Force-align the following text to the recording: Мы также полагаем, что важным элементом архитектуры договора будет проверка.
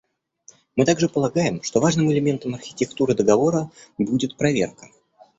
Мы 0.75 0.85
также 0.87 1.07
полагаем, 1.07 1.61
что 1.61 1.79
важным 1.79 2.11
элементом 2.11 2.55
архитектуры 2.55 3.13
договора 3.13 3.69
будет 3.99 4.35
проверка. 4.35 4.87